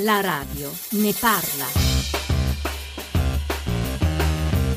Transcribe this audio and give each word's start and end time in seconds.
La 0.00 0.20
radio 0.20 0.70
ne 0.90 1.14
parla. 1.18 1.64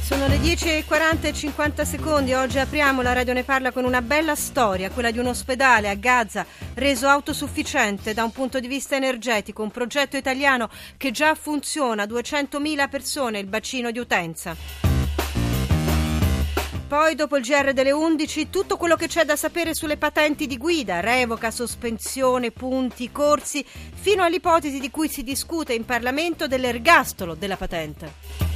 Sono 0.01 0.27
le 0.27 0.37
10.40 0.37 1.23
e 1.23 1.33
50 1.33 1.83
secondi. 1.83 2.33
Oggi 2.33 2.57
apriamo 2.57 3.01
la 3.01 3.11
Radio 3.11 3.33
Ne 3.33 3.43
Parla 3.43 3.73
con 3.73 3.83
una 3.83 4.01
bella 4.01 4.35
storia, 4.35 4.89
quella 4.89 5.11
di 5.11 5.19
un 5.19 5.25
ospedale 5.25 5.89
a 5.89 5.95
Gaza 5.95 6.45
reso 6.75 7.09
autosufficiente 7.09 8.13
da 8.13 8.23
un 8.23 8.31
punto 8.31 8.61
di 8.61 8.67
vista 8.69 8.95
energetico, 8.95 9.61
un 9.61 9.71
progetto 9.71 10.15
italiano 10.15 10.69
che 10.95 11.11
già 11.11 11.35
funziona, 11.35 12.05
200.000 12.05 12.87
persone 12.87 13.39
il 13.39 13.47
bacino 13.47 13.91
di 13.91 13.99
utenza. 13.99 14.88
Poi, 16.89 17.13
dopo 17.13 17.37
il 17.37 17.43
GR 17.43 17.71
delle 17.71 17.91
11, 17.91 18.49
tutto 18.49 18.75
quello 18.75 18.95
che 18.95 19.05
c'è 19.05 19.23
da 19.23 19.35
sapere 19.35 19.75
sulle 19.75 19.95
patenti 19.95 20.47
di 20.47 20.57
guida, 20.57 21.01
revoca, 21.01 21.51
sospensione, 21.51 22.49
punti, 22.49 23.11
corsi, 23.11 23.63
fino 23.63 24.23
all'ipotesi 24.23 24.79
di 24.79 24.89
cui 24.89 25.07
si 25.07 25.21
discute 25.21 25.73
in 25.75 25.85
Parlamento 25.85 26.47
dell'ergastolo 26.47 27.35
della 27.35 27.57
patente. 27.57 28.48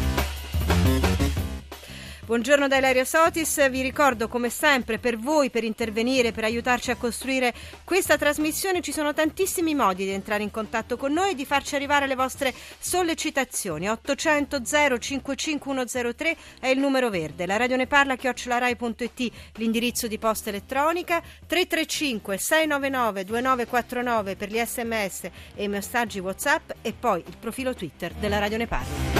Buongiorno 2.26 2.70
da 2.70 2.78
Ilaria 2.78 3.04
Sotis, 3.04 3.70
vi 3.70 3.82
ricordo 3.82 4.30
come 4.30 4.50
sempre 4.50 4.98
per 4.98 5.18
voi 5.18 5.50
per 5.50 5.66
intervenire, 5.66 6.32
per 6.32 6.46
aiutarci 6.46 6.90
a 6.90 6.96
costruire 6.96 7.54
questa 7.84 8.18
trasmissione 8.18 8.80
ci 8.80 8.94
sono 8.94 9.14
tantissimi 9.14 9.76
modi 9.76 10.06
di 10.06 10.12
entrare 10.12 10.42
in 10.42 10.50
contatto 10.50 10.96
con 10.96 11.12
noi 11.12 11.32
e 11.32 11.36
di 11.36 11.46
farci 11.46 11.76
arrivare 11.76 12.08
le 12.08 12.16
vostre 12.16 12.54
sollecitazioni. 12.80 13.90
800 13.90 14.62
055103 14.64 16.38
è 16.62 16.68
il 16.68 16.80
numero 16.80 17.10
verde, 17.10 17.46
la 17.46 17.58
radio 17.58 17.76
ne 17.76 17.88
parla 17.88 18.16
chiocciolarai.it 18.16 19.32
l'indirizzo 19.56 20.08
di 20.08 20.18
posta 20.18 20.48
elettronica, 20.48 21.22
335 21.46 22.38
699 22.38 23.26
2949 23.26 24.36
per 24.38 24.50
gli 24.50 24.64
sms 24.64 25.24
e 25.56 25.64
i 25.64 25.68
messaggi 25.68 26.20
Whatsapp 26.20 26.72
e 26.82 26.94
poi 26.98 27.22
il 27.28 27.36
profilo 27.38 27.74
Twitter 27.74 28.14
della 28.14 28.40
Radio 28.40 28.58
ne 28.60 28.68
parla. 28.68 29.13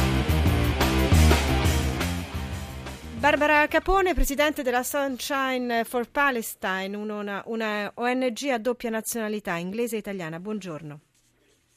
Barbara 3.24 3.66
Capone, 3.70 4.14
presidente 4.14 4.64
della 4.64 4.84
Sunshine 4.84 5.86
for 5.86 6.10
Palestine, 6.10 6.94
una, 6.94 7.42
una, 7.46 7.90
ONG 7.96 8.50
a 8.52 8.58
doppia 8.58 8.90
nazionalità, 8.90 9.56
inglese 9.56 9.96
e 9.96 10.00
italiana. 10.00 10.42
Buongiorno. 10.42 11.00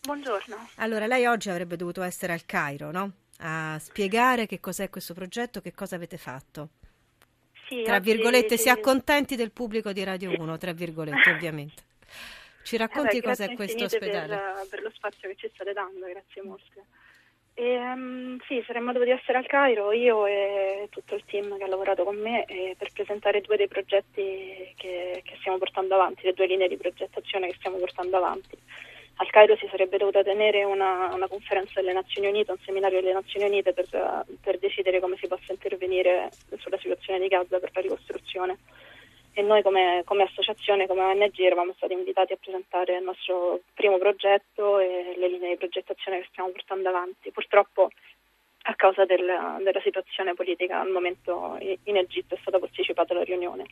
Buongiorno. 0.01 0.71
Allora, 0.79 1.07
lei 1.07 1.25
oggi 1.27 1.49
avrebbe 1.49 1.77
dovuto 1.77 2.03
essere 2.03 2.33
al 2.33 2.45
Cairo, 2.47 2.91
no? 2.91 3.13
A 3.39 3.79
spiegare 3.79 4.47
che 4.47 4.59
cos'è 4.59 4.91
questo 4.91 5.15
progetto, 5.15 5.61
che 5.61 5.73
cosa 5.73 5.95
avete 5.95 6.17
fatto. 6.17 6.71
Sì, 7.69 7.85
tra 7.85 8.01
virgolette, 8.01 8.57
si 8.57 8.69
accontenti 8.69 9.37
del 9.37 9.53
pubblico 9.53 9.93
di 9.93 10.03
Radio 10.03 10.33
1, 10.37 10.59
tra 10.59 10.73
virgolette, 10.73 11.31
ovviamente. 11.31 11.85
Ci 12.65 12.77
racconti 12.77 13.19
eh 13.19 13.21
beh, 13.21 13.27
cos'è 13.29 13.55
questo 13.55 13.85
ospedale? 13.85 14.37
Per, 14.37 14.67
per 14.69 14.83
lo 14.83 14.91
spazio 14.93 15.29
che 15.29 15.37
ci 15.37 15.49
state 15.55 15.73
dando, 15.73 16.07
grazie 16.07 16.43
molte. 16.43 16.87
E, 17.59 17.79
um, 17.79 18.39
sì, 18.47 18.63
saremmo 18.67 18.93
dovuti 18.93 19.13
essere 19.13 19.39
al 19.39 19.47
Cairo, 19.47 19.91
io 19.91 20.27
e 20.27 20.89
tutto 20.91 21.15
il 21.15 21.25
team 21.25 21.57
che 21.57 21.65
ha 21.65 21.69
lavorato 21.69 22.05
con 22.05 22.15
me, 22.17 22.45
eh, 22.45 22.75
per 22.77 22.93
presentare 22.93 23.41
due 23.41 23.57
dei 23.57 23.67
progetti 23.67 24.75
che, 24.77 25.23
che, 25.25 25.37
stiamo 25.39 25.57
portando 25.57 25.95
avanti, 25.95 26.27
le 26.27 26.35
due 26.35 26.47
linee 26.47 26.69
di 26.69 26.77
progettazione 26.77 27.47
che 27.47 27.55
stiamo 27.57 27.79
portando 27.79 28.19
avanti. 28.19 28.59
Al 29.17 29.31
Cairo 29.31 29.57
si 29.57 29.67
sarebbe 29.71 29.97
dovuta 29.97 30.23
tenere 30.23 30.65
una, 30.65 31.15
una 31.15 31.29
conferenza 31.29 31.81
delle 31.81 31.95
Nazioni 31.95 32.29
Unite, 32.29 32.51
un 32.51 32.59
seminario 32.63 33.01
delle 33.01 33.15
Nazioni 33.15 33.47
Unite 33.47 33.73
per, 33.73 33.87
per 34.39 34.59
decidere 34.59 35.01
come 35.01 35.17
si 35.17 35.27
possa 35.27 35.51
intervenire 35.53 36.29
sulla 36.59 36.77
situazione 36.77 37.21
di 37.21 37.29
Gaza 37.29 37.59
per 37.59 37.71
la 37.73 37.81
ricostruzione 37.81 38.59
e 39.39 39.43
noi 39.43 39.61
come, 39.61 40.01
come, 40.07 40.23
associazione, 40.23 40.87
come 40.87 41.03
ONG 41.03 41.39
eravamo 41.41 41.75
stati 41.77 41.93
invitati 41.93 42.33
a 42.33 42.39
presentare 42.41 42.97
il 42.97 43.05
nostro 43.05 43.61
primo 43.75 43.99
progetto 43.99 44.79
e 44.79 45.15
le 45.15 45.29
linee 45.29 45.51
di 45.51 45.57
progettazione 45.59 46.21
che 46.21 46.29
stiamo 46.31 46.49
portando 46.49 46.89
avanti. 46.89 47.31
Purtroppo 47.33 47.91
a 48.63 48.75
causa 48.75 49.05
del, 49.05 49.27
della 49.63 49.81
situazione 49.83 50.33
politica 50.33 50.81
al 50.81 50.89
momento 50.89 51.59
in 51.61 51.99
Egitto 51.99 52.35
è 52.35 52.39
stata 52.41 52.59
posticipata 52.59 53.13
la 53.13 53.25
riunione. 53.25 53.67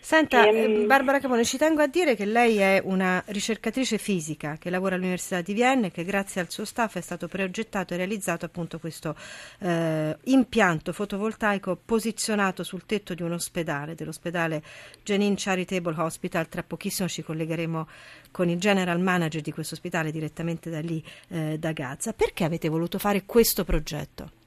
Senta, 0.00 0.46
ehm... 0.46 0.86
Barbara 0.86 1.18
Capone, 1.18 1.44
ci 1.44 1.58
tengo 1.58 1.82
a 1.82 1.86
dire 1.86 2.16
che 2.16 2.24
lei 2.24 2.56
è 2.56 2.80
una 2.82 3.22
ricercatrice 3.26 3.98
fisica 3.98 4.56
che 4.58 4.70
lavora 4.70 4.94
all'Università 4.94 5.40
di 5.42 5.52
Vienna 5.52 5.86
e 5.86 5.90
che 5.90 6.04
grazie 6.04 6.40
al 6.40 6.50
suo 6.50 6.64
staff 6.64 6.96
è 6.96 7.00
stato 7.00 7.28
progettato 7.28 7.92
e 7.92 7.96
realizzato 7.98 8.46
appunto 8.46 8.78
questo 8.78 9.14
eh, 9.58 10.16
impianto 10.24 10.92
fotovoltaico 10.92 11.78
posizionato 11.84 12.62
sul 12.62 12.86
tetto 12.86 13.14
di 13.14 13.22
un 13.22 13.32
ospedale, 13.32 13.94
dell'ospedale 13.94 14.62
Jenin 15.02 15.34
Charitable 15.36 15.94
Hospital. 15.96 16.48
Tra 16.48 16.62
pochissimo 16.62 17.08
ci 17.08 17.22
collegheremo 17.22 17.88
con 18.30 18.48
il 18.48 18.58
general 18.58 19.00
manager 19.00 19.42
di 19.42 19.52
questo 19.52 19.74
ospedale 19.74 20.10
direttamente 20.10 20.70
da 20.70 20.80
lì, 20.80 21.04
eh, 21.28 21.58
da 21.58 21.72
Gaza. 21.72 22.12
Perché 22.12 22.44
avete 22.44 22.68
voluto 22.68 22.98
fare 22.98 23.24
questo 23.26 23.64
progetto? 23.64 24.37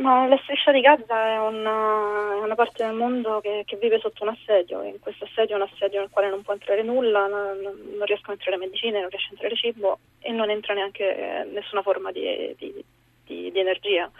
Ma 0.00 0.26
la 0.26 0.38
striscia 0.44 0.72
di 0.72 0.80
Gaza 0.80 1.26
è 1.26 1.38
una, 1.38 2.32
è 2.32 2.40
una 2.40 2.54
parte 2.54 2.86
del 2.86 2.94
mondo 2.94 3.40
che, 3.40 3.64
che, 3.66 3.76
vive 3.76 3.98
sotto 4.00 4.22
un 4.22 4.30
assedio, 4.30 4.82
in 4.82 4.98
questo 4.98 5.24
assedio 5.24 5.56
è 5.56 5.60
un 5.60 5.68
assedio 5.70 6.00
nel 6.00 6.08
quale 6.08 6.30
non 6.30 6.40
può 6.40 6.54
entrare 6.54 6.82
nulla, 6.82 7.26
non, 7.26 7.60
non 7.60 8.06
riescono 8.06 8.32
a 8.32 8.32
entrare 8.32 8.56
medicine, 8.56 8.98
non 8.98 9.10
riesce 9.10 9.28
a 9.28 9.32
entrare 9.32 9.56
cibo 9.56 9.98
e 10.20 10.32
non 10.32 10.48
entra 10.48 10.72
neanche 10.72 11.46
nessuna 11.52 11.82
forma 11.82 12.12
di, 12.12 12.54
di, 12.56 12.82
di, 13.26 13.50
di 13.50 13.58
energia. 13.60 14.10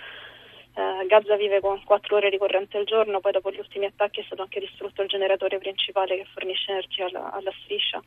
Eh, 0.74 1.06
Gaza 1.06 1.36
vive 1.36 1.60
con 1.60 1.82
4 1.82 2.14
ore 2.14 2.28
di 2.28 2.36
corrente 2.36 2.76
al 2.76 2.84
giorno, 2.84 3.20
poi 3.20 3.32
dopo 3.32 3.50
gli 3.50 3.58
ultimi 3.58 3.86
attacchi 3.86 4.20
è 4.20 4.24
stato 4.24 4.42
anche 4.42 4.60
distrutto 4.60 5.00
il 5.00 5.08
generatore 5.08 5.56
principale 5.56 6.16
che 6.16 6.26
fornisce 6.30 6.72
energia 6.72 7.06
alla, 7.06 7.32
alla 7.32 7.52
striscia 7.62 8.02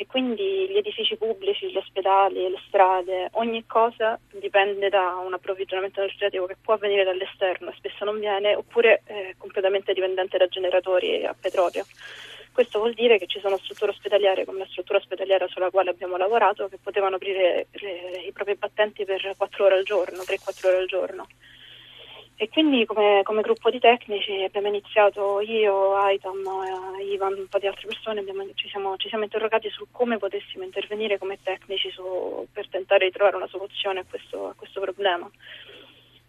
e 0.00 0.06
quindi 0.06 0.66
gli 0.66 0.78
edifici 0.78 1.14
pubblici, 1.18 1.70
gli 1.70 1.76
ospedali, 1.76 2.48
le 2.48 2.58
strade, 2.66 3.28
ogni 3.32 3.66
cosa 3.66 4.18
dipende 4.32 4.88
da 4.88 5.20
un 5.22 5.34
approvvigionamento 5.34 6.00
energetico 6.00 6.46
che 6.46 6.56
può 6.58 6.78
venire 6.78 7.04
dall'esterno 7.04 7.70
spesso 7.76 8.06
non 8.06 8.18
viene, 8.18 8.54
oppure 8.54 9.02
è 9.04 9.34
completamente 9.36 9.92
dipendente 9.92 10.38
da 10.38 10.46
generatori 10.46 11.26
a 11.26 11.36
petrolio. 11.38 11.84
Questo 12.50 12.78
vuol 12.78 12.94
dire 12.94 13.18
che 13.18 13.26
ci 13.26 13.40
sono 13.40 13.58
strutture 13.58 13.90
ospedaliere 13.90 14.46
come 14.46 14.60
la 14.60 14.68
struttura 14.70 14.96
ospedaliera 14.96 15.46
sulla 15.48 15.68
quale 15.68 15.90
abbiamo 15.90 16.16
lavorato 16.16 16.68
che 16.68 16.78
potevano 16.82 17.16
aprire 17.16 17.66
le, 17.70 18.22
i 18.26 18.32
propri 18.32 18.54
battenti 18.54 19.04
per 19.04 19.34
4 19.36 19.64
ore 19.66 19.74
al 19.76 19.84
giorno, 19.84 20.22
3-4 20.22 20.66
ore 20.66 20.76
al 20.78 20.86
giorno. 20.86 21.26
E 22.42 22.48
quindi 22.48 22.86
come, 22.86 23.20
come, 23.22 23.42
gruppo 23.42 23.68
di 23.68 23.78
tecnici 23.78 24.32
abbiamo 24.42 24.68
iniziato 24.68 25.42
io, 25.42 25.94
Aitam, 25.94 26.40
Ivan, 27.12 27.34
un 27.34 27.46
po' 27.48 27.58
di 27.58 27.66
altre 27.66 27.86
persone, 27.86 28.20
abbiamo, 28.20 28.46
ci, 28.54 28.66
siamo, 28.70 28.96
ci, 28.96 29.08
siamo, 29.08 29.24
interrogati 29.24 29.68
su 29.68 29.88
come 29.90 30.16
potessimo 30.16 30.64
intervenire 30.64 31.18
come 31.18 31.38
tecnici 31.42 31.90
su, 31.90 32.46
per 32.50 32.66
tentare 32.70 33.04
di 33.04 33.12
trovare 33.12 33.36
una 33.36 33.46
soluzione 33.46 34.00
a 34.00 34.04
questo, 34.08 34.48
a 34.48 34.54
questo 34.56 34.80
problema. 34.80 35.30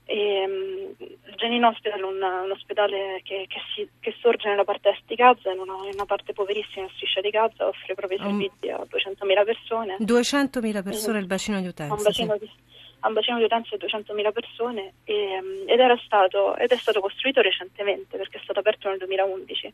E, 0.03 0.43
um, 0.45 0.93
il 0.97 1.35
Genin 1.37 1.63
Hospital 1.63 2.01
è 2.01 2.03
un, 2.03 2.21
un, 2.21 2.51
ospedale 2.51 3.21
che, 3.23 3.45
che, 3.47 3.61
si, 3.73 3.87
che, 4.01 4.13
sorge 4.19 4.49
nella 4.49 4.65
parte 4.65 4.89
est 4.89 5.03
di 5.05 5.15
Gaza, 5.15 5.49
in 5.49 5.59
una, 5.59 5.75
in 5.85 5.93
una 5.93 6.05
parte 6.05 6.33
poverissima 6.33 6.89
striscia 6.95 7.21
di 7.21 7.29
Gaza, 7.29 7.67
offre 7.67 7.93
i 7.93 7.95
propri 7.95 8.17
servizi 8.17 8.67
a 8.67 8.83
200.000 8.83 9.45
persone. 9.45 9.95
200.000 10.01 10.83
persone 10.83 11.19
il 11.19 11.27
bacino 11.27 11.61
di 11.61 11.67
utenza. 11.67 11.93
Un 11.93 12.03
bacino 12.03 12.33
sì. 12.33 12.39
di, 12.39 12.51
ha 13.01 13.07
un 13.07 13.13
bacino 13.13 13.37
di 13.37 13.43
utenza 13.43 13.75
di 13.75 13.85
200.000 13.85 14.31
persone 14.31 14.93
e, 15.03 15.39
ed, 15.65 15.99
stato, 16.03 16.55
ed, 16.55 16.71
è 16.71 16.77
stato 16.77 16.99
costruito 16.99 17.41
recentemente 17.41 18.17
perché 18.17 18.37
è 18.37 18.41
stato 18.43 18.59
aperto 18.59 18.89
nel 18.89 18.99
2011 18.99 19.73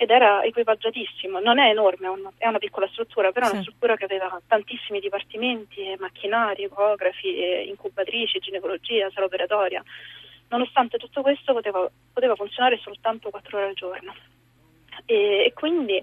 ed 0.00 0.10
era 0.10 0.44
equipaggiatissimo, 0.44 1.40
non 1.40 1.58
è 1.58 1.70
enorme, 1.70 2.06
è 2.06 2.10
una, 2.10 2.30
è 2.38 2.46
una 2.46 2.58
piccola 2.58 2.86
struttura, 2.92 3.32
però 3.32 3.48
è 3.48 3.50
una 3.50 3.62
struttura 3.62 3.96
che 3.96 4.04
aveva 4.04 4.40
tantissimi 4.46 5.00
dipartimenti, 5.00 5.96
macchinari, 5.98 6.62
ecografi, 6.62 7.66
incubatrici, 7.66 8.38
ginecologia, 8.38 9.10
sala 9.10 9.26
operatoria. 9.26 9.82
Nonostante 10.50 10.98
tutto 10.98 11.20
questo 11.22 11.52
poteva, 11.52 11.90
poteva 12.12 12.36
funzionare 12.36 12.78
soltanto 12.78 13.30
4 13.30 13.56
ore 13.56 13.66
al 13.66 13.74
giorno. 13.74 14.14
E, 15.04 15.46
e 15.46 15.52
quindi 15.52 16.00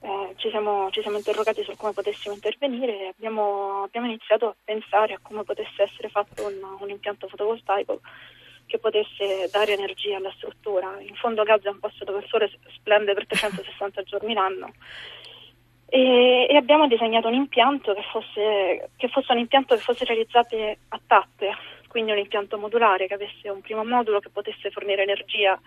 eh, 0.00 0.34
ci, 0.36 0.50
siamo, 0.50 0.90
ci, 0.90 1.00
siamo, 1.00 1.16
interrogati 1.16 1.62
su 1.62 1.74
come 1.76 1.92
potessimo 1.92 2.34
intervenire 2.34 3.00
e 3.00 3.06
abbiamo, 3.08 3.82
abbiamo, 3.84 4.06
iniziato 4.06 4.46
a 4.46 4.56
pensare 4.62 5.14
a 5.14 5.18
come 5.20 5.42
potesse 5.44 5.82
essere 5.82 6.08
fatto 6.08 6.46
un, 6.46 6.58
un, 6.80 6.90
impianto 6.90 7.28
fotovoltaico 7.28 8.00
che 8.66 8.78
potesse 8.78 9.48
dare 9.50 9.72
energia 9.72 10.16
alla 10.16 10.32
struttura. 10.36 11.00
In 11.00 11.14
fondo 11.14 11.42
Gaza 11.44 11.68
è 11.68 11.72
un 11.72 11.78
posto 11.78 12.04
dove 12.04 12.18
il 12.18 12.28
sole 12.28 12.50
splende 12.74 13.14
per 13.14 13.26
360 13.26 14.02
giorni 14.04 14.34
l'anno 14.34 14.72
e, 15.88 16.46
e, 16.50 16.56
abbiamo 16.56 16.88
disegnato 16.88 17.28
un 17.28 17.34
impianto 17.34 17.94
che 17.94 18.02
fosse, 18.10 18.90
che 18.96 19.08
fosse 19.08 19.32
un 19.32 19.38
impianto 19.38 19.74
che 19.76 19.80
fosse 19.80 20.04
realizzato 20.04 20.56
a 20.56 21.00
tappe, 21.06 21.52
quindi 21.88 22.10
un 22.10 22.18
impianto 22.18 22.58
modulare 22.58 23.06
che 23.06 23.14
avesse 23.14 23.48
un 23.48 23.60
primo 23.60 23.84
modulo 23.84 24.18
che 24.18 24.30
potesse 24.30 24.70
fornire 24.70 25.02
energia 25.02 25.58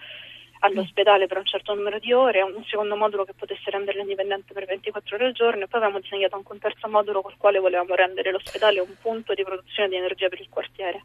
all'ospedale 0.59 1.27
per 1.27 1.37
un 1.37 1.45
certo 1.45 1.73
numero 1.73 1.99
di 1.99 2.11
ore, 2.11 2.41
un 2.41 2.63
secondo 2.65 2.95
modulo 2.95 3.23
che 3.23 3.33
potesse 3.33 3.69
renderlo 3.69 4.01
indipendente 4.01 4.53
per 4.53 4.65
24 4.65 5.15
ore 5.15 5.25
al 5.25 5.33
giorno 5.33 5.63
e 5.63 5.67
poi 5.67 5.79
avevamo 5.79 6.01
disegnato 6.01 6.35
anche 6.35 6.51
un 6.51 6.59
terzo 6.59 6.87
modulo 6.87 7.21
col 7.21 7.37
quale 7.37 7.59
volevamo 7.59 7.95
rendere 7.95 8.31
l'ospedale 8.31 8.79
un 8.79 8.95
punto 9.01 9.33
di 9.33 9.43
produzione 9.43 9.89
di 9.89 9.95
energia 9.95 10.27
per 10.27 10.41
il 10.41 10.49
quartiere. 10.49 11.03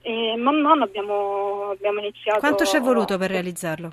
E 0.00 0.36
man 0.36 0.60
mano 0.60 0.84
abbiamo, 0.84 1.70
abbiamo 1.70 1.98
iniziato... 1.98 2.38
Quanto 2.38 2.64
ci 2.64 2.76
è 2.76 2.80
voluto 2.80 3.18
per 3.18 3.30
realizzarlo? 3.30 3.92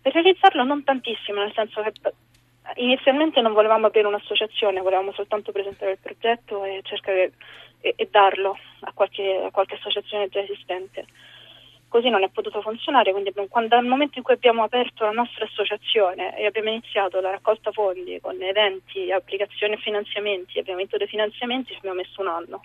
Per 0.00 0.12
realizzarlo 0.12 0.64
non 0.64 0.82
tantissimo, 0.82 1.40
nel 1.40 1.52
senso 1.54 1.82
che 1.82 1.92
inizialmente 2.76 3.40
non 3.40 3.52
volevamo 3.52 3.86
aprire 3.86 4.08
un'associazione, 4.08 4.80
volevamo 4.80 5.12
soltanto 5.12 5.52
presentare 5.52 5.92
il 5.92 5.98
progetto 6.00 6.64
e 6.64 6.80
cercare 6.82 7.32
e, 7.80 7.94
e 7.96 8.08
darlo 8.10 8.56
a 8.80 8.92
qualche, 8.92 9.42
a 9.44 9.50
qualche 9.50 9.74
associazione 9.74 10.28
già 10.28 10.40
esistente 10.40 11.06
così 11.88 12.08
non 12.08 12.22
è 12.22 12.28
potuto 12.28 12.60
funzionare, 12.60 13.12
quindi 13.12 13.32
quando, 13.48 13.74
dal 13.74 13.84
momento 13.84 14.18
in 14.18 14.24
cui 14.24 14.34
abbiamo 14.34 14.62
aperto 14.62 15.04
la 15.04 15.10
nostra 15.10 15.44
associazione 15.44 16.38
e 16.38 16.46
abbiamo 16.46 16.68
iniziato 16.68 17.20
la 17.20 17.30
raccolta 17.30 17.72
fondi 17.72 18.18
con 18.20 18.40
eventi, 18.40 19.10
applicazioni 19.10 19.74
e 19.74 19.78
finanziamenti, 19.78 20.58
abbiamo 20.58 20.78
vinto 20.78 20.96
dei 20.96 21.06
finanziamenti, 21.06 21.72
ci 21.72 21.78
abbiamo 21.78 21.96
messo 21.96 22.20
un 22.20 22.28
anno. 22.28 22.60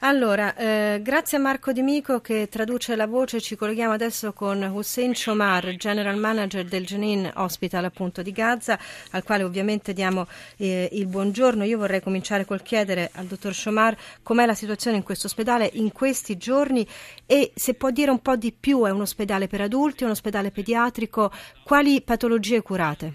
Allora, 0.00 0.54
eh, 0.54 1.00
grazie 1.02 1.38
a 1.38 1.40
Marco 1.40 1.72
Di 1.72 1.82
Mico 1.82 2.20
che 2.20 2.46
traduce 2.48 2.94
la 2.94 3.08
voce, 3.08 3.40
ci 3.40 3.56
colleghiamo 3.56 3.92
adesso 3.92 4.32
con 4.32 4.62
Hussein 4.62 5.12
Chomar, 5.12 5.74
General 5.74 6.16
Manager 6.16 6.64
del 6.64 6.86
Jenin 6.86 7.28
Hospital 7.34 7.84
appunto 7.84 8.22
di 8.22 8.30
Gaza, 8.30 8.78
al 9.10 9.24
quale 9.24 9.42
ovviamente 9.42 9.92
diamo 9.92 10.28
eh, 10.56 10.88
il 10.92 11.06
buongiorno. 11.06 11.64
Io 11.64 11.78
vorrei 11.78 12.00
cominciare 12.00 12.44
col 12.44 12.62
chiedere 12.62 13.10
al 13.14 13.26
dottor 13.26 13.52
Chomar 13.60 13.96
com'è 14.22 14.46
la 14.46 14.54
situazione 14.54 14.98
in 14.98 15.02
questo 15.02 15.26
ospedale 15.26 15.68
in 15.72 15.90
questi 15.90 16.36
giorni 16.36 16.86
e 17.26 17.50
se 17.56 17.74
può 17.74 17.90
dire 17.90 18.12
un 18.12 18.22
po' 18.22 18.36
di 18.36 18.52
più, 18.52 18.84
è 18.84 18.90
un 18.90 19.00
ospedale 19.00 19.48
per 19.48 19.62
adulti, 19.62 20.04
è 20.04 20.06
un 20.06 20.12
ospedale 20.12 20.52
pediatrico, 20.52 21.32
quali 21.64 22.00
patologie 22.02 22.62
curate? 22.62 23.14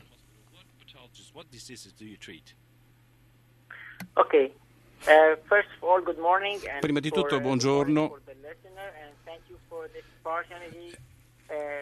Ok, 4.16 4.52
Prima 6.80 7.00
di 7.02 7.10
tutto, 7.10 7.36
uh, 7.36 7.42
buongiorno 7.42 8.04
uh, 8.04 8.20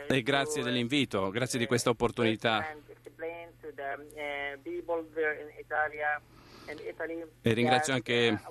e 0.07 0.21
grazie 0.23 0.63
dell'invito, 0.63 1.29
grazie 1.29 1.59
di 1.59 1.67
questa 1.67 1.91
opportunità. 1.91 2.75
E 7.41 7.53
ringrazio 7.53 7.93
anche 7.93 8.41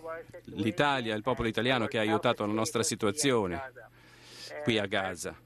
l'Italia, 0.45 1.17
il 1.17 1.23
popolo 1.23 1.49
italiano 1.49 1.87
che 1.87 1.99
ha 1.99 2.03
aiutato 2.03 2.47
la 2.47 2.53
nostra 2.53 2.85
situazione 2.85 3.73
qui 4.63 4.79
a 4.79 4.87
Gaza. 4.87 5.37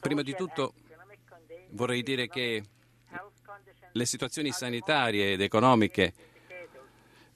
Prima 0.00 0.22
di 0.22 0.34
tutto 0.34 0.74
vorrei 1.70 2.02
dire 2.02 2.28
che 2.28 2.62
le 3.92 4.04
situazioni 4.04 4.52
sanitarie 4.52 5.32
ed 5.32 5.40
economiche 5.40 6.12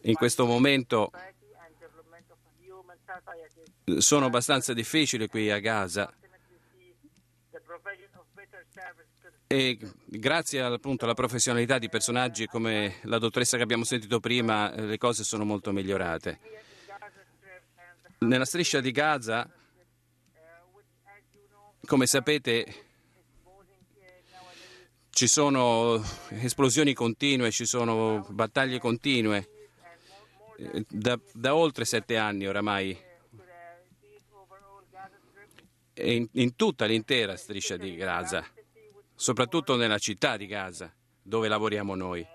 in 0.03 0.15
questo 0.15 0.47
momento 0.47 1.11
sono 3.99 4.27
abbastanza 4.27 4.73
difficili 4.73 5.27
qui 5.29 5.51
a 5.51 5.59
Gaza 5.59 6.13
e 9.53 9.77
grazie 10.07 10.61
appunto 10.61 11.05
alla 11.05 11.15
professionalità 11.15 11.79
di 11.79 11.89
personaggi 11.89 12.47
come 12.47 13.01
la 13.03 13.19
dottoressa 13.19 13.57
che 13.57 13.65
abbiamo 13.65 13.83
sentito 13.83 14.21
prima 14.21 14.73
le 14.77 14.97
cose 14.97 15.25
sono 15.25 15.45
molto 15.45 15.73
migliorate. 15.73 16.39
Nella 18.19 18.45
striscia 18.45 18.81
di 18.81 18.93
Gaza, 18.93 19.51
come 21.85 22.07
sapete, 22.07 22.90
ci 25.11 25.27
sono 25.27 26.03
esplosioni 26.29 26.95
continue, 26.95 27.51
ci 27.51 27.67
sono 27.67 28.27
battaglie 28.31 28.79
continue 28.79 29.49
da, 30.89 31.19
da 31.33 31.55
oltre 31.55 31.85
sette 31.85 32.17
anni 32.17 32.47
oramai 32.47 32.99
in, 35.95 36.29
in 36.33 36.57
tutta 36.57 36.85
l'intera 36.87 37.37
striscia 37.37 37.77
di 37.77 37.95
Gaza, 37.95 38.45
soprattutto 39.15 39.77
nella 39.77 39.99
città 39.99 40.37
di 40.37 40.47
Gaza 40.47 40.93
dove 41.23 41.49
lavoriamo 41.49 41.95
noi. 41.95 42.27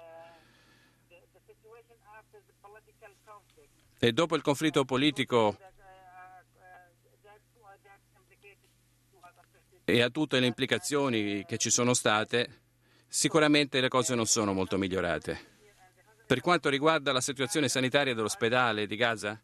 E 3.97 4.11
dopo 4.11 4.35
il 4.35 4.41
conflitto 4.41 4.85
politico 4.85 5.57
e 9.83 10.01
a 10.01 10.09
tutte 10.09 10.39
le 10.39 10.47
implicazioni 10.47 11.45
che 11.45 11.57
ci 11.57 11.69
sono 11.69 11.93
state, 11.93 12.64
sicuramente 13.15 13.79
le 13.79 13.87
cose 13.87 14.13
non 14.13 14.25
sono 14.25 14.51
molto 14.51 14.77
migliorate. 14.77 15.53
Per 16.25 16.41
quanto 16.41 16.67
riguarda 16.67 17.13
la 17.13 17.21
situazione 17.21 17.69
sanitaria 17.69 18.13
dell'ospedale 18.13 18.87
di 18.87 18.95
Gaza, 18.97 19.41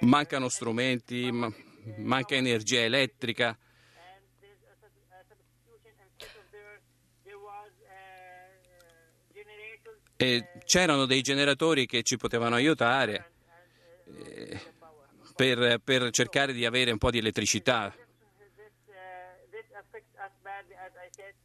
mancano 0.00 0.50
strumenti, 0.50 1.30
manca 1.96 2.34
energia 2.34 2.80
elettrica. 2.80 3.56
E 10.16 10.48
c'erano 10.66 11.06
dei 11.06 11.22
generatori 11.22 11.86
che 11.86 12.02
ci 12.02 12.18
potevano 12.18 12.54
aiutare 12.54 13.32
eh, 14.04 14.60
per, 15.34 15.80
per 15.82 16.10
cercare 16.10 16.52
di 16.52 16.66
avere 16.66 16.90
un 16.90 16.98
po' 16.98 17.10
di 17.10 17.16
elettricità 17.16 17.94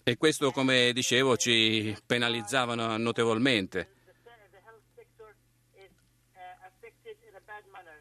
E 0.04 0.18
questo, 0.18 0.52
come 0.52 0.92
dicevo, 0.94 1.36
ci 1.38 1.96
penalizzava 2.06 2.76
notevolmente. 2.98 3.90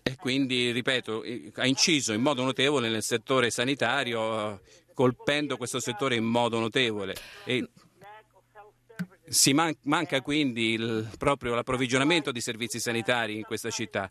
E 0.02 0.16
quindi, 0.16 0.70
ripeto, 0.70 1.24
ha 1.54 1.66
inciso 1.66 2.12
in 2.12 2.20
modo 2.20 2.42
notevole 2.42 2.88
nel 2.88 3.02
settore 3.02 3.50
sanitario, 3.50 4.60
colpendo 4.92 5.56
questo 5.56 5.80
settore 5.80 6.16
in 6.16 6.24
modo 6.24 6.58
notevole. 6.58 7.14
E 7.44 7.68
si 9.26 9.52
man- 9.52 9.76
manca 9.84 10.20
quindi 10.20 10.72
il, 10.72 11.10
proprio 11.16 11.54
l'approvvigionamento 11.54 12.30
di 12.30 12.40
servizi 12.40 12.78
sanitari 12.78 13.36
in 13.36 13.42
questa 13.42 13.70
città. 13.70 14.10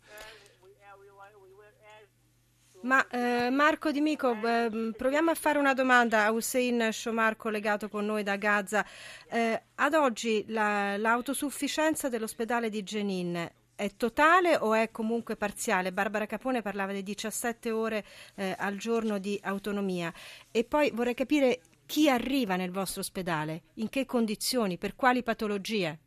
Ma 2.84 3.06
eh, 3.08 3.48
Marco 3.48 3.90
Di 3.90 4.02
Mico, 4.02 4.36
eh, 4.44 4.92
proviamo 4.94 5.30
a 5.30 5.34
fare 5.34 5.58
una 5.58 5.72
domanda 5.72 6.24
a 6.24 6.32
Hussein 6.32 6.92
Shomar 6.92 7.34
collegato 7.34 7.88
con 7.88 8.04
noi 8.04 8.22
da 8.22 8.36
Gaza. 8.36 8.84
Eh, 9.26 9.62
ad 9.76 9.94
oggi 9.94 10.44
la, 10.48 10.98
l'autosufficienza 10.98 12.10
dell'ospedale 12.10 12.68
di 12.68 12.82
Jenin 12.82 13.50
è 13.74 13.96
totale 13.96 14.58
o 14.58 14.74
è 14.74 14.90
comunque 14.90 15.34
parziale? 15.34 15.92
Barbara 15.92 16.26
Capone 16.26 16.60
parlava 16.60 16.92
di 16.92 17.02
17 17.02 17.70
ore 17.70 18.04
eh, 18.34 18.54
al 18.58 18.76
giorno 18.76 19.16
di 19.16 19.40
autonomia. 19.42 20.12
E 20.50 20.64
poi 20.64 20.90
vorrei 20.90 21.14
capire 21.14 21.60
chi 21.86 22.10
arriva 22.10 22.56
nel 22.56 22.70
vostro 22.70 23.00
ospedale, 23.00 23.62
in 23.76 23.88
che 23.88 24.04
condizioni, 24.04 24.76
per 24.76 24.94
quali 24.94 25.22
patologie? 25.22 26.00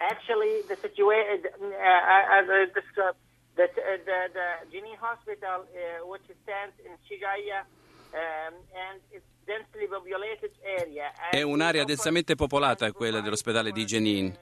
Actually, 0.00 0.64
the 0.68 0.76
situation, 0.76 1.42
uh, 1.60 1.74
I 1.74 2.70
described, 2.72 3.18
The, 3.58 3.66
the, 3.74 4.30
the 4.32 4.70
Jenin 4.70 4.94
Hospital, 5.00 5.66
uh, 5.66 6.06
which 6.06 6.22
stands 6.44 6.78
in 6.78 6.94
Shijaya, 7.02 7.66
um, 8.14 8.54
and 8.70 9.00
it's 9.10 9.26
densely 9.44 9.88
populated 9.88 10.52
area. 10.62 11.10
È 11.30 11.42
un'area 11.42 11.82
densamente 11.82 12.36
popolata 12.36 12.92
quella 12.92 13.20
dell'ospedale 13.20 13.72
di 13.72 13.84
Jenin. 13.84 14.38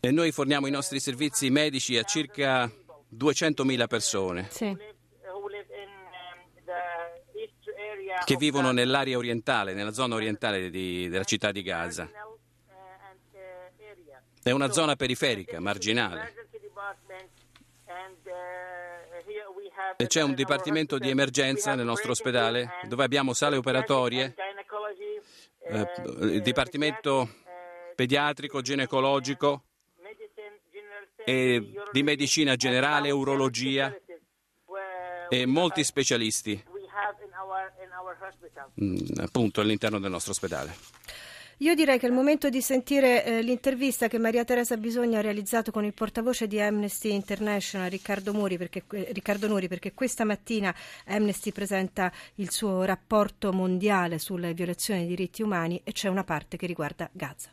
E 0.00 0.10
noi 0.12 0.30
forniamo 0.30 0.68
i 0.68 0.70
nostri 0.70 1.00
servizi 1.00 1.50
medici 1.50 1.96
a 1.96 2.04
circa 2.04 2.70
200.000 3.12 3.86
persone 3.88 4.46
sì. 4.48 4.76
che 8.24 8.36
vivono 8.36 8.70
nell'area 8.70 9.16
orientale, 9.16 9.74
nella 9.74 9.92
zona 9.92 10.14
orientale 10.14 10.70
di, 10.70 11.08
della 11.08 11.24
città 11.24 11.50
di 11.50 11.62
Gaza. 11.62 12.08
È 14.42 14.50
una 14.50 14.70
zona 14.70 14.96
periferica, 14.96 15.60
marginale. 15.60 16.46
E 19.96 20.06
c'è 20.06 20.22
un 20.22 20.34
dipartimento 20.34 20.98
di 20.98 21.08
emergenza 21.10 21.74
nel 21.74 21.86
nostro 21.86 22.12
ospedale 22.12 22.80
dove 22.86 23.04
abbiamo 23.04 23.32
sale 23.32 23.56
operatorie, 23.56 24.34
eh, 25.60 25.92
il 26.20 26.42
dipartimento 26.42 27.28
pediatrico, 27.94 28.60
ginecologico 28.60 29.64
e 31.24 31.72
di 31.90 32.02
medicina 32.02 32.54
generale, 32.56 33.10
urologia 33.10 33.94
e 35.28 35.46
molti 35.46 35.82
specialisti. 35.84 36.64
mm, 38.80 38.96
appunto 39.20 39.60
all'interno 39.60 39.98
del 39.98 40.10
nostro 40.10 40.32
ospedale. 40.32 40.74
Io 41.60 41.74
direi 41.74 41.98
che 41.98 42.06
è 42.06 42.08
il 42.08 42.14
momento 42.14 42.50
di 42.50 42.60
sentire 42.60 43.24
eh, 43.24 43.42
l'intervista 43.42 44.06
che 44.06 44.18
Maria 44.18 44.44
Teresa 44.44 44.76
Bisogno 44.76 45.18
ha 45.18 45.20
realizzato 45.20 45.72
con 45.72 45.84
il 45.84 45.92
portavoce 45.92 46.46
di 46.46 46.60
Amnesty 46.60 47.12
International, 47.12 47.90
Riccardo, 47.90 48.32
Muri, 48.32 48.56
perché, 48.56 48.84
eh, 48.92 49.08
Riccardo 49.10 49.48
Nuri, 49.48 49.66
perché 49.66 49.92
questa 49.92 50.24
mattina 50.24 50.72
Amnesty 51.06 51.50
presenta 51.50 52.12
il 52.36 52.52
suo 52.52 52.84
rapporto 52.84 53.52
mondiale 53.52 54.20
sulle 54.20 54.54
violazioni 54.54 55.00
dei 55.00 55.08
diritti 55.08 55.42
umani 55.42 55.80
e 55.82 55.90
c'è 55.90 56.08
una 56.08 56.22
parte 56.22 56.56
che 56.56 56.66
riguarda 56.66 57.10
Gaza. 57.10 57.50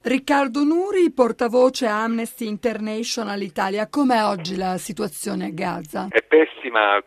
Riccardo 0.00 0.62
Nuri, 0.62 1.10
portavoce 1.10 1.86
Amnesty 1.86 2.46
International 2.46 3.40
Italia, 3.40 3.88
com'è 3.88 4.24
oggi 4.24 4.56
la 4.56 4.76
situazione 4.76 5.46
a 5.46 5.50
Gaza? 5.50 6.06
È 6.10 6.22
pessima, 6.22 6.57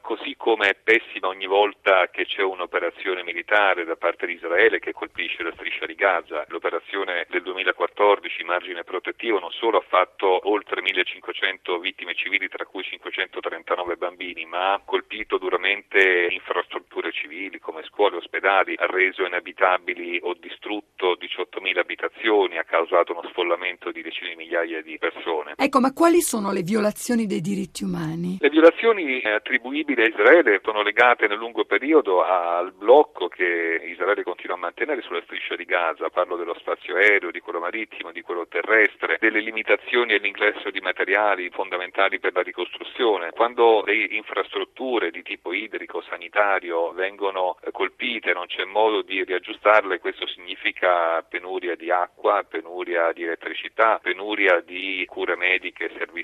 così 0.01 0.35
come 0.37 0.69
è 0.69 0.75
pessima 0.75 1.27
ogni 1.27 1.47
volta 1.47 2.09
che 2.11 2.25
c'è 2.25 2.43
un'operazione 2.43 3.23
militare 3.23 3.85
da 3.85 3.95
parte 3.95 4.25
di 4.25 4.33
Israele 4.33 4.79
che 4.79 4.93
colpisce 4.93 5.41
la 5.41 5.51
striscia 5.53 5.85
di 5.85 5.95
Gaza. 5.95 6.45
L'operazione 6.49 7.25
del 7.29 7.41
2014, 7.41 8.43
margine 8.43 8.83
protettivo, 8.83 9.39
non 9.39 9.51
solo 9.51 9.77
ha 9.77 9.85
fatto 9.87 10.49
oltre 10.49 10.81
1500 10.81 11.79
vittime 11.79 12.13
civili, 12.13 12.47
tra 12.49 12.65
cui 12.65 12.83
539 12.83 13.95
bambini, 13.95 14.45
ma 14.45 14.73
ha 14.73 14.81
colpito 14.83 15.37
duramente 15.37 16.27
infrastrutture 16.29 17.11
civili 17.11 17.59
come 17.59 17.83
scuole, 17.83 18.17
ospedali, 18.17 18.75
ha 18.77 18.85
reso 18.85 19.25
inabitabili 19.25 20.19
o 20.21 20.35
distrutto 20.39 21.17
18.000 21.19 21.79
abitazioni 21.79 22.57
a 22.57 22.63
causa 22.63 22.91
causato 22.91 23.13
uno 23.13 23.27
sfollamento 23.29 23.91
di 23.91 24.01
decine 24.01 24.29
di 24.29 24.35
migliaia 24.35 24.81
di 24.81 24.97
persone. 24.97 25.53
Ecco, 25.55 25.79
ma 25.79 25.93
quali 25.93 26.21
sono 26.21 26.51
le 26.51 26.61
violazioni 26.61 27.25
dei 27.25 27.39
diritti 27.39 27.83
umani? 27.83 28.37
Le 28.39 28.49
violazioni 28.49 29.21
attribuibili 29.41 30.03
a 30.03 30.07
Israele 30.07 30.61
sono 30.63 30.83
legate 30.83 31.27
nel 31.27 31.37
lungo 31.37 31.65
periodo 31.65 32.23
al 32.23 32.71
blocco 32.73 33.27
che 33.27 33.81
Israele 33.83 34.23
continua 34.23 34.55
a 34.55 34.59
mantenere 34.59 35.01
sulla 35.01 35.21
striscia 35.23 35.55
di 35.55 35.65
Gaza, 35.65 36.09
parlo 36.09 36.37
dello 36.37 36.55
spazio 36.59 36.95
aereo, 36.95 37.31
di 37.31 37.39
quello 37.39 37.59
marittimo, 37.59 38.11
di 38.11 38.21
quello 38.21 38.47
terrestre, 38.47 39.17
delle 39.19 39.39
limitazioni 39.39 40.13
all'ingresso 40.13 40.69
di 40.69 40.79
materiali 40.79 41.49
fondamentali 41.49 42.19
per 42.19 42.33
la 42.33 42.41
ricostruzione. 42.41 43.31
Quando 43.31 43.83
le 43.83 43.95
infrastrutture 44.11 45.09
di 45.09 45.23
tipo 45.23 45.51
idrico, 45.51 46.01
sanitario 46.01 46.91
vengono 46.91 47.57
colpite, 47.71 48.33
non 48.33 48.45
c'è 48.45 48.63
modo 48.65 49.01
di 49.01 49.23
riaggiustarle, 49.23 49.99
questo 49.99 50.27
significa 50.27 51.21
penuria 51.23 51.75
di 51.75 51.89
acqua, 51.89 52.45
penuria 52.47 53.11
di 53.11 53.23
elettricità, 53.23 53.99
penuria 54.01 54.61
di 54.61 55.03
cure 55.09 55.35
mediche 55.35 55.85
e 55.85 55.97
servizi 55.97 56.20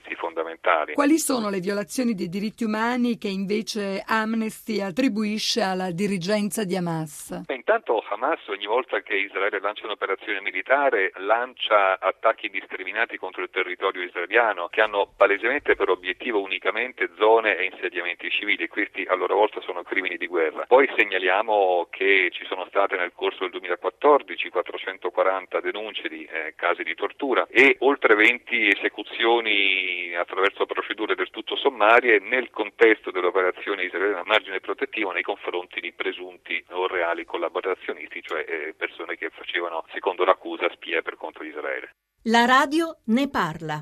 fondamentali. 0.57 0.93
Quali 0.93 1.17
sono 1.17 1.49
le 1.49 1.59
violazioni 1.59 2.13
dei 2.13 2.29
diritti 2.29 2.63
umani 2.63 3.17
che 3.17 3.27
invece 3.27 4.03
Amnesty 4.05 4.81
attribuisce 4.81 5.61
alla 5.61 5.91
dirigenza 5.91 6.63
di 6.63 6.75
Hamas? 6.75 7.43
Beh, 7.45 7.55
intanto 7.55 8.03
Hamas 8.09 8.45
ogni 8.47 8.65
volta 8.65 8.99
che 9.01 9.15
Israele 9.15 9.59
lancia 9.59 9.85
un'operazione 9.85 10.41
militare 10.41 11.11
lancia 11.17 11.99
attacchi 11.99 12.47
indiscriminati 12.47 13.17
contro 13.17 13.43
il 13.43 13.49
territorio 13.49 14.03
israeliano 14.03 14.67
che 14.67 14.81
hanno 14.81 15.11
palesemente 15.15 15.75
per 15.75 15.89
obiettivo 15.89 16.41
unicamente 16.41 17.09
zone 17.17 17.57
e 17.57 17.65
insediamenti 17.65 18.29
civili. 18.29 18.67
Questi 18.67 19.05
a 19.07 19.15
loro 19.15 19.35
volta 19.35 19.61
sono 19.61 19.83
crimini 19.83 20.17
di 20.17 20.27
guerra. 20.27 20.65
Poi 20.67 20.89
segnaliamo 20.95 21.87
che 21.89 22.29
ci 22.31 22.45
sono 22.45 22.65
state 22.67 22.95
nel 22.95 23.11
corso 23.13 23.39
del 23.41 23.51
2014 23.51 24.49
440 24.49 25.59
denunce 25.61 26.07
di 26.07 26.25
eh, 26.25 26.53
casi 26.55 26.83
di 26.83 26.95
tortura 26.95 27.45
e 27.49 27.75
oltre 27.79 28.15
20 28.15 28.67
esecuzioni 28.69 30.15
attraverso 30.15 30.46
procedure 30.65 31.15
del 31.15 31.29
tutto 31.29 31.55
sommarie 31.55 32.19
nel 32.19 32.49
contesto 32.49 33.11
dell'operazione 33.11 33.83
israeliana 33.83 34.23
margine 34.25 34.59
protettivo 34.59 35.11
nei 35.11 35.23
confronti 35.23 35.79
di 35.79 35.91
presunti 35.93 36.63
o 36.69 36.87
reali 36.87 37.25
collaborazionisti, 37.25 38.21
cioè 38.21 38.45
eh, 38.47 38.73
persone 38.77 39.15
che 39.15 39.29
facevano, 39.29 39.85
secondo 39.93 40.23
l'accusa, 40.23 40.69
spie 40.71 41.01
per 41.01 41.15
conto 41.17 41.43
di 41.43 41.49
Israele. 41.49 41.95
La 42.23 42.45
radio 42.45 42.97
ne 43.05 43.29
parla. 43.29 43.79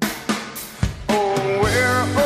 Oh, 1.10 2.25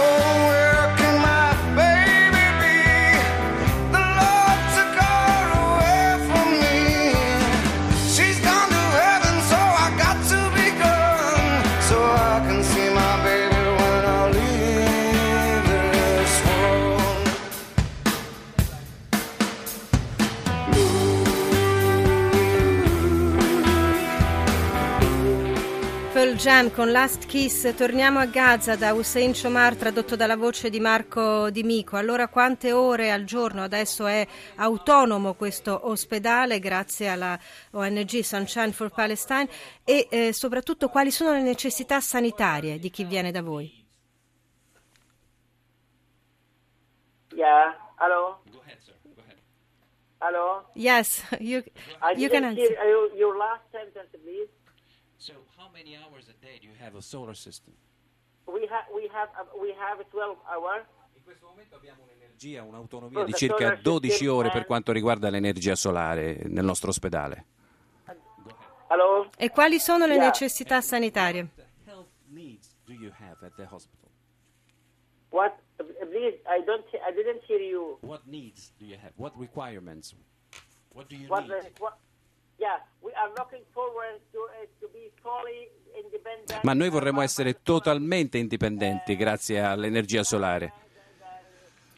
Jam 26.49 26.71
con 26.71 26.91
Last 26.91 27.27
Kiss. 27.27 27.75
Torniamo 27.75 28.17
a 28.17 28.25
Gaza 28.25 28.75
da 28.75 28.93
Hussein 28.93 29.35
Shomar, 29.35 29.75
tradotto 29.75 30.15
dalla 30.15 30.35
voce 30.35 30.71
di 30.71 30.79
Marco 30.79 31.51
Di 31.51 31.61
Mico. 31.61 31.95
Allora, 31.95 32.27
quante 32.27 32.71
ore 32.71 33.11
al 33.11 33.23
giorno 33.23 33.61
adesso 33.61 34.07
è 34.07 34.25
autonomo 34.55 35.35
questo 35.35 35.87
ospedale 35.87 36.57
grazie 36.57 37.07
alla 37.07 37.37
ONG 37.73 38.21
Sunshine 38.21 38.71
for 38.71 38.89
Palestine 38.89 39.47
e 39.83 40.07
eh, 40.09 40.33
soprattutto 40.33 40.89
quali 40.89 41.11
sono 41.11 41.33
le 41.33 41.43
necessità 41.43 41.99
sanitarie 41.99 42.79
di 42.79 42.89
chi 42.89 43.03
viene 43.03 43.29
da 43.29 43.43
voi? 43.43 43.85
Yeah, 47.35 47.77
hello. 47.99 48.41
Go 48.51 48.59
ahead, 48.65 48.79
sir. 48.79 48.95
Go 49.03 49.21
ahead. 49.21 49.37
Hello. 50.19 50.65
Yes, 50.73 51.23
you, 51.39 51.61
you 52.15 52.27
can 52.27 52.43
answer. 52.43 52.75
Your 53.15 53.37
last 53.37 53.61
sentence, 53.69 54.09
please. 54.23 54.49
So, 55.19 55.33
how 55.57 55.67
many 55.73 55.97
hours 55.97 56.29
a 56.29 56.33
day 56.39 56.59
do 56.61 56.67
you 56.67 56.73
have 56.79 56.95
a 56.95 57.01
solar 57.01 57.35
system? 57.35 57.73
We, 58.47 58.65
ha- 58.71 58.87
we, 58.95 59.09
have, 59.11 59.29
uh, 59.37 59.43
we 59.59 59.73
have 59.77 59.99
12 60.09 60.37
hours. 60.47 60.85
In 61.13 61.23
questo 61.25 61.45
momento 61.47 61.75
abbiamo 61.75 62.03
un'energia, 62.03 62.63
un'autonomia 62.63 63.25
di 63.25 63.33
circa 63.33 63.75
12 63.75 64.27
ore 64.27 64.49
per 64.49 64.65
quanto 64.65 64.93
riguarda 64.93 65.29
l'energia 65.29 65.75
solare 65.75 66.41
nel 66.45 66.63
nostro 66.63 66.89
ospedale. 66.89 67.45
Hello? 68.87 69.29
E 69.37 69.49
quali 69.51 69.77
sono 69.77 70.05
le 70.07 70.15
Yeah. 70.15 70.25
necessità 70.27 70.79
sanitarie? 70.81 71.49
What 71.53 71.67
health 71.85 72.07
needs 72.29 72.73
do 72.85 72.93
you 72.93 73.11
have 73.19 73.45
at 73.45 73.53
the 73.57 73.65
hospital? 73.69 74.09
What? 75.31 75.53
Please, 75.75 76.39
I 76.47 76.63
don't. 76.63 76.83
I 77.05 77.11
didn't 77.13 77.43
hear 77.45 77.59
you. 77.61 77.97
What 78.01 78.21
needs 78.25 78.71
do 78.79 78.85
you 78.85 78.95
have? 78.97 79.11
What 79.17 79.33
requirements? 79.37 80.15
What 80.93 81.07
do 81.09 81.15
you 81.15 81.27
What? 81.27 81.43
need? 81.45 81.71
What? 81.77 81.97
Ma 86.61 86.73
noi 86.73 86.89
vorremmo 86.89 87.21
essere 87.21 87.61
totalmente 87.61 88.37
indipendenti 88.37 89.15
grazie 89.15 89.61
all'energia 89.61 90.23
solare. 90.23 90.87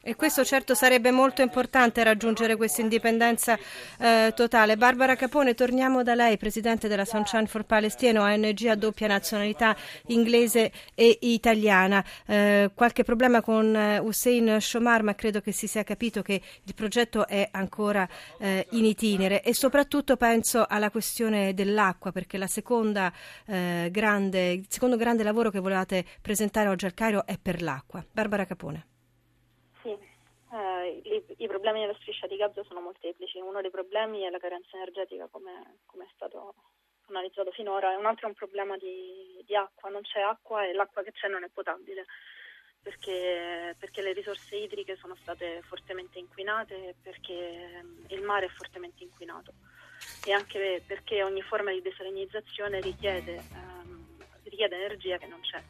E 0.03 0.15
questo 0.15 0.43
certo 0.43 0.73
sarebbe 0.73 1.11
molto 1.11 1.41
importante 1.41 2.03
raggiungere 2.03 2.55
questa 2.55 2.81
indipendenza 2.81 3.57
eh, 3.99 4.33
totale. 4.35 4.75
Barbara 4.75 5.15
Capone, 5.15 5.53
torniamo 5.53 6.03
da 6.03 6.15
lei, 6.15 6.37
presidente 6.37 6.87
della 6.87 7.05
Sunshine 7.05 7.45
for 7.45 7.63
Palestine, 7.63 8.17
ONG 8.17 8.65
a 8.65 8.75
doppia 8.75 9.07
nazionalità 9.07 9.75
inglese 10.07 10.71
e 10.95 11.19
italiana. 11.21 12.03
Eh, 12.25 12.71
qualche 12.73 13.03
problema 13.03 13.41
con 13.41 13.75
eh, 13.75 13.99
Hussein 13.99 14.59
Shomar, 14.59 15.03
ma 15.03 15.15
credo 15.15 15.39
che 15.39 15.51
si 15.51 15.67
sia 15.67 15.83
capito 15.83 16.21
che 16.21 16.41
il 16.63 16.73
progetto 16.73 17.27
è 17.27 17.47
ancora 17.51 18.07
eh, 18.39 18.67
in 18.71 18.85
itinere 18.85 19.41
e 19.43 19.53
soprattutto 19.53 20.17
penso 20.17 20.65
alla 20.67 20.89
questione 20.89 21.53
dell'acqua, 21.53 22.11
perché 22.11 22.39
seconda, 22.47 23.13
eh, 23.45 23.89
grande, 23.91 24.51
il 24.51 24.65
secondo 24.67 24.97
grande 24.97 25.23
lavoro 25.23 25.49
che 25.51 25.59
volevate 25.59 26.03
presentare 26.21 26.67
oggi 26.69 26.85
al 26.85 26.93
Cairo 26.93 27.25
è 27.25 27.37
per 27.41 27.61
l'acqua. 27.61 28.03
Barbara 28.11 28.45
Capone. 28.45 28.90
Eh, 30.53 31.01
i, 31.03 31.43
i 31.43 31.47
problemi 31.47 31.79
della 31.79 31.95
striscia 32.01 32.27
di 32.27 32.35
Gaza 32.35 32.63
sono 32.63 32.81
molteplici. 32.81 33.39
Uno 33.39 33.61
dei 33.61 33.71
problemi 33.71 34.21
è 34.21 34.29
la 34.29 34.39
carenza 34.39 34.75
energetica, 34.75 35.27
come, 35.31 35.79
come 35.85 36.05
è 36.05 36.09
stato 36.13 36.55
analizzato 37.07 37.51
finora, 37.51 37.97
un 37.97 38.05
altro 38.05 38.25
è 38.25 38.29
un 38.29 38.35
problema 38.35 38.77
di, 38.77 39.41
di 39.45 39.55
acqua. 39.55 39.89
Non 39.89 40.01
c'è 40.01 40.19
acqua 40.19 40.65
e 40.65 40.73
l'acqua 40.73 41.03
che 41.03 41.11
c'è 41.11 41.27
non 41.27 41.43
è 41.43 41.49
potabile. 41.49 42.05
Perché, 42.81 43.75
perché 43.77 44.01
le 44.01 44.11
risorse 44.11 44.55
idriche 44.55 44.95
sono 44.95 45.15
state 45.21 45.61
fortemente 45.61 46.17
inquinate 46.17 46.89
e 46.89 46.95
perché 46.99 47.83
il 48.07 48.21
mare 48.23 48.47
è 48.47 48.49
fortemente 48.49 49.03
inquinato 49.03 49.53
e 50.25 50.31
anche 50.31 50.81
perché 50.87 51.21
ogni 51.21 51.43
forma 51.43 51.71
di 51.71 51.81
desalinizzazione 51.83 52.79
richiede, 52.81 53.35
ehm, 53.35 54.17
richiede 54.45 54.77
energia 54.77 55.17
che 55.17 55.27
non 55.27 55.41
c'è. 55.41 55.61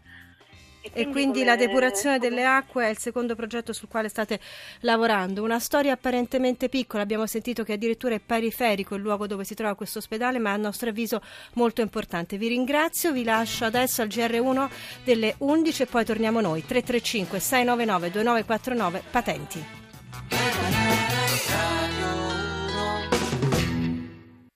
E 0.94 1.08
quindi 1.10 1.44
la 1.44 1.56
depurazione 1.56 2.18
delle 2.18 2.44
acque 2.44 2.86
è 2.86 2.90
il 2.90 2.98
secondo 2.98 3.36
progetto 3.36 3.72
sul 3.72 3.88
quale 3.88 4.10
state 4.10 4.40
lavorando. 4.80 5.44
Una 5.44 5.60
storia 5.60 5.94
apparentemente 5.94 6.70
piccola, 6.70 7.04
abbiamo 7.04 7.28
sentito 7.28 7.64
che 7.64 7.74
addirittura 7.74 8.16
è 8.16 8.20
periferico 8.20 8.96
il 8.96 9.02
luogo 9.02 9.28
dove 9.28 9.44
si 9.44 9.54
trova 9.54 9.76
questo 9.76 10.00
ospedale, 10.00 10.40
ma 10.40 10.52
a 10.52 10.58
nostro 10.58 10.90
avviso 10.90 11.22
molto 11.54 11.82
importante. 11.82 12.38
Vi 12.38 12.48
ringrazio, 12.48 13.12
vi 13.12 13.24
lascio 13.24 13.66
adesso 13.66 14.02
al 14.02 14.08
GR1 14.08 14.70
delle 15.04 15.36
11 15.38 15.84
e 15.84 15.86
poi 15.86 16.04
torniamo 16.04 16.42
noi. 16.42 16.66
335 16.66 17.40
699 17.40 18.12
2949 18.12 19.04
patenti. 19.12 20.81